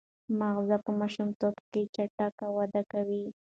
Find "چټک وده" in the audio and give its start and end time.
1.95-2.81